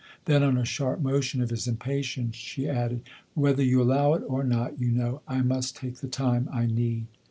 Then 0.25 0.41
on 0.41 0.57
a 0.57 0.65
sharp 0.65 0.99
motion 1.03 1.43
of 1.43 1.51
his 1.51 1.67
impatience 1.67 2.35
she 2.35 2.67
added:" 2.67 3.03
Whether 3.35 3.61
you 3.61 3.83
allow 3.83 4.15
it 4.15 4.23
or 4.25 4.43
not, 4.43 4.79
you 4.81 4.89
know, 4.89 5.21
I 5.27 5.43
must 5.43 5.75
take 5.75 5.97
the 5.97 6.07
time 6.07 6.49
I 6.51 6.65
need." 6.65 7.05